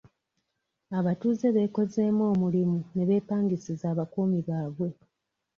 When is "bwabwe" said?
4.45-4.89